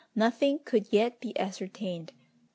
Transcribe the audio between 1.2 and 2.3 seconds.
ascertained.